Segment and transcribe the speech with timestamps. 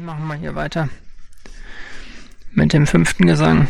[0.00, 0.88] Machen wir hier weiter
[2.52, 3.66] mit dem fünften Gesang.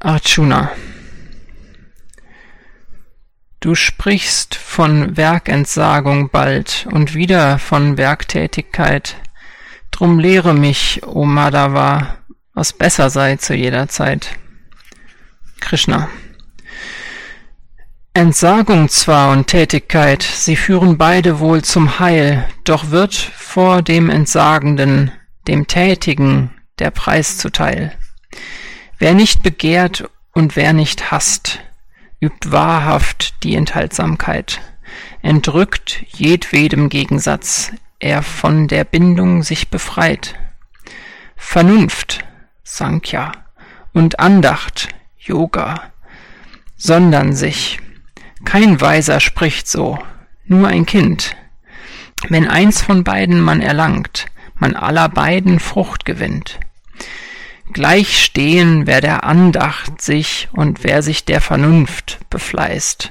[0.00, 0.70] Arjuna.
[3.60, 9.16] Du sprichst von Werkentsagung bald und wieder von Werktätigkeit.
[9.90, 12.16] Drum lehre mich, O Madhava,
[12.54, 14.38] was besser sei zu jeder Zeit.
[15.60, 16.08] Krishna.
[18.14, 25.12] Entsagung zwar und Tätigkeit, sie führen beide wohl zum Heil, doch wird vor dem Entsagenden,
[25.48, 27.96] dem Tätigen, der Preis zuteil.
[28.98, 31.60] Wer nicht begehrt und wer nicht hasst,
[32.20, 34.60] übt wahrhaft die Enthaltsamkeit,
[35.22, 40.34] entrückt jedwedem Gegensatz, er von der Bindung sich befreit.
[41.34, 42.24] Vernunft,
[42.62, 43.32] Sankhya,
[43.94, 44.88] und Andacht,
[45.18, 45.92] Yoga,
[46.76, 47.78] sondern sich,
[48.44, 49.98] kein Weiser spricht so,
[50.46, 51.36] nur ein Kind.
[52.28, 56.60] Wenn eins von beiden man erlangt, man aller beiden Frucht gewinnt.
[57.72, 63.10] Gleich stehen, wer der Andacht sich und wer sich der Vernunft befleißt.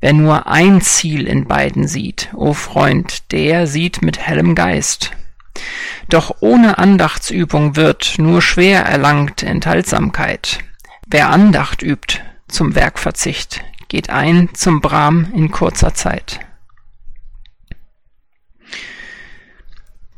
[0.00, 5.12] Wer nur ein Ziel in beiden sieht, o Freund, der sieht mit hellem Geist.
[6.08, 10.58] Doch ohne Andachtsübung wird nur schwer erlangt Enthaltsamkeit.
[11.06, 16.40] Wer Andacht übt zum Werkverzicht, geht ein zum Brahm in kurzer Zeit.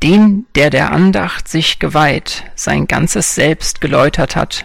[0.03, 4.63] Den, der der Andacht sich geweiht, sein ganzes Selbst geläutert hat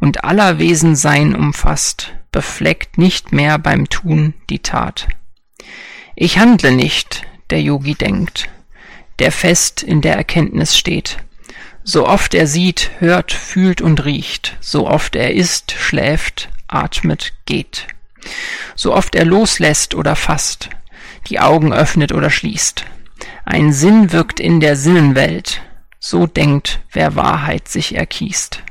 [0.00, 5.08] und aller Wesen sein umfasst, befleckt nicht mehr beim Tun die Tat.
[6.16, 8.48] Ich handle nicht, der Yogi denkt,
[9.18, 11.18] der fest in der Erkenntnis steht.
[11.82, 17.86] So oft er sieht, hört, fühlt und riecht, so oft er isst, schläft, atmet, geht
[18.74, 20.70] so oft er loslässt oder fasst,
[21.28, 22.84] die Augen öffnet oder schließt.
[23.44, 25.62] Ein Sinn wirkt in der Sinnenwelt,
[25.98, 28.62] so denkt, wer Wahrheit sich erkiest.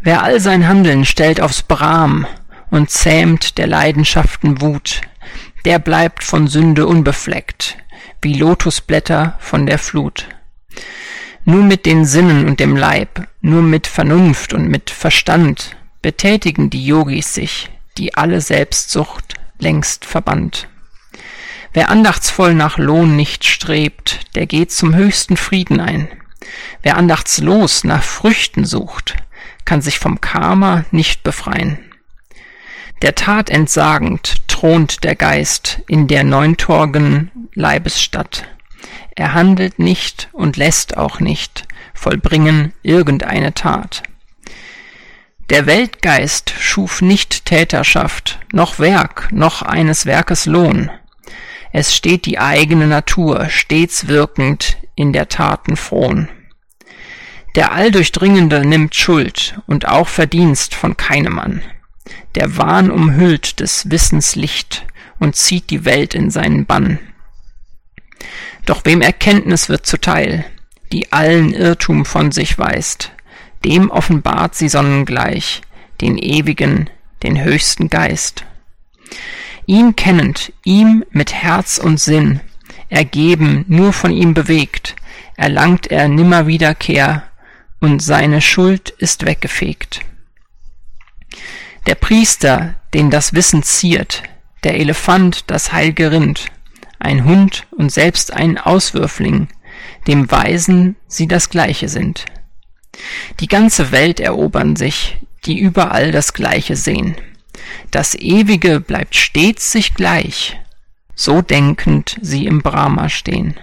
[0.00, 2.26] Wer all sein Handeln stellt aufs Brahm
[2.70, 5.00] und zähmt der Leidenschaften Wut,
[5.64, 7.78] der bleibt von Sünde unbefleckt,
[8.22, 10.28] wie Lotusblätter von der Flut.
[11.44, 16.84] Nur mit den Sinnen und dem Leib, nur mit Vernunft und mit Verstand betätigen die
[16.84, 20.68] Yogis sich, die alle Selbstsucht längst verbannt.
[21.72, 26.08] Wer andachtsvoll nach Lohn nicht strebt, der geht zum höchsten Frieden ein.
[26.82, 29.16] Wer andachtslos nach Früchten sucht,
[29.64, 31.78] kann sich vom Karma nicht befreien.
[33.02, 38.44] Der Tat entsagend thront der Geist in der neuntorgen Leibesstadt.
[39.14, 44.02] Er handelt nicht und lässt auch nicht vollbringen irgendeine Tat.
[45.50, 50.90] Der Weltgeist schuf nicht Täterschaft, noch Werk, noch eines Werkes Lohn.
[51.72, 56.28] Es steht die eigene Natur, stets wirkend, in der Taten frohn.
[57.54, 61.62] Der Alldurchdringende nimmt Schuld und auch Verdienst von keinem an.
[62.34, 64.86] Der Wahn umhüllt des Wissens Licht
[65.18, 66.98] und zieht die Welt in seinen Bann.
[68.66, 70.44] Doch wem Erkenntnis wird zuteil,
[70.92, 73.12] die allen Irrtum von sich weist,
[73.64, 75.62] dem offenbart sie sonnengleich,
[76.00, 76.90] den ewigen,
[77.22, 78.44] den höchsten Geist.
[79.66, 82.40] Ihn kennend, ihm mit Herz und Sinn,
[82.88, 84.96] ergeben, nur von ihm bewegt,
[85.36, 87.24] erlangt er nimmer Wiederkehr,
[87.80, 90.00] und seine Schuld ist weggefegt.
[91.86, 94.24] Der Priester, den das Wissen ziert,
[94.64, 96.46] der Elefant das heilge Rind,
[96.98, 99.48] ein Hund und selbst ein Auswürfling,
[100.06, 102.24] dem Weisen sie das Gleiche sind.
[103.40, 107.16] Die ganze Welt erobern sich, die überall das Gleiche sehen.
[107.90, 110.58] Das Ewige bleibt stets sich gleich,
[111.14, 113.58] so denkend sie im Brahma stehen.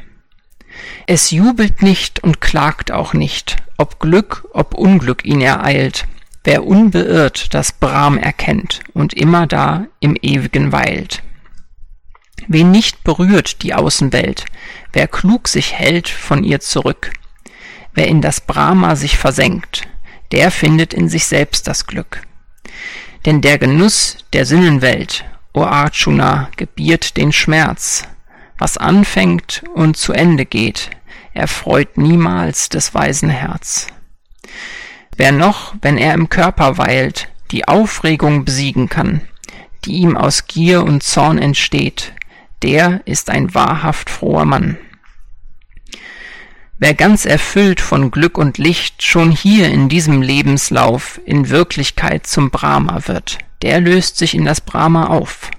[1.08, 6.06] Es jubelt nicht und klagt auch nicht, ob Glück, ob Unglück ihn ereilt,
[6.44, 11.22] wer unbeirrt das Brahm erkennt und immer da im Ewigen weilt.
[12.48, 14.46] Wen nicht berührt die Außenwelt,
[14.94, 17.12] wer klug sich hält von ihr zurück,
[17.96, 19.88] Wer in das Brahma sich versenkt,
[20.34, 22.22] der findet in sich selbst das Glück.
[23.26, 28.04] Denn der Genuss der Sinnenwelt, o Arjuna, gebiert den Schmerz.
[28.58, 30.90] Was anfängt und zu Ende geht,
[31.34, 33.88] erfreut niemals des weisen Herz.
[35.16, 39.22] Wer noch, wenn er im Körper weilt, die Aufregung besiegen kann,
[39.86, 42.12] die ihm aus Gier und Zorn entsteht,
[42.62, 44.78] der ist ein wahrhaft froher Mann.
[46.78, 52.50] Wer ganz erfüllt von Glück und Licht schon hier in diesem Lebenslauf in Wirklichkeit zum
[52.50, 55.52] Brahma wird, der löst sich in das Brahma auf.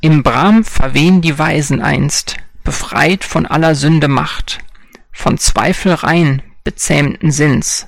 [0.00, 4.58] Im Brahm verwehen die Weisen einst, befreit von aller Sünde Macht,
[5.12, 7.86] von Zweifel rein, bezähmten Sinns,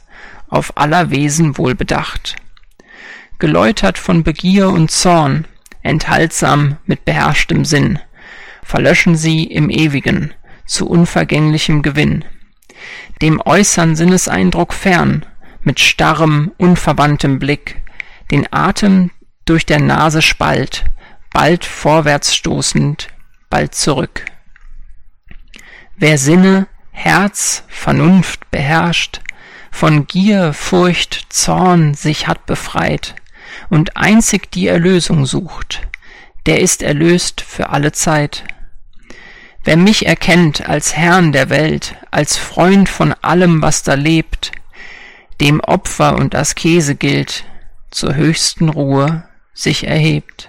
[0.48, 2.36] auf aller Wesen wohl bedacht.
[3.40, 5.48] Geläutert von Begier und Zorn,
[5.82, 7.98] enthaltsam mit beherrschtem Sinn,
[8.62, 10.32] verlöschen sie im Ewigen,
[10.66, 12.24] zu unvergänglichem Gewinn.
[13.22, 15.26] Dem äußern Sinneseindruck fern,
[15.62, 17.80] mit starrem, unverwandtem Blick,
[18.30, 19.10] den Atem
[19.44, 20.84] durch der Nase spalt,
[21.32, 23.08] bald vorwärts stoßend,
[23.50, 24.24] bald zurück.
[25.96, 29.20] Wer Sinne, Herz, Vernunft beherrscht,
[29.70, 33.16] von Gier, Furcht, Zorn sich hat befreit
[33.68, 35.86] und einzig die Erlösung sucht,
[36.46, 38.44] der ist erlöst für alle Zeit.
[39.64, 44.52] Wer mich erkennt als Herrn der Welt, als Freund von allem, was da lebt,
[45.40, 47.44] dem Opfer und Askese gilt,
[47.90, 50.48] zur höchsten Ruhe sich erhebt.